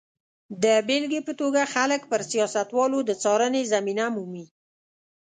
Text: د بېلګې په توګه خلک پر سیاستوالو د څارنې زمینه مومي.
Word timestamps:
د 0.63 0.65
بېلګې 0.87 1.21
په 1.27 1.33
توګه 1.41 1.61
خلک 1.73 2.01
پر 2.11 2.21
سیاستوالو 2.31 2.99
د 3.05 3.11
څارنې 3.23 3.61
زمینه 3.73 4.05
مومي. 4.15 4.45